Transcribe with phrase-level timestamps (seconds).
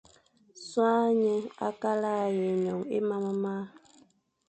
[0.53, 1.35] A soghé nye
[1.67, 3.61] akal a yi non é mam mia,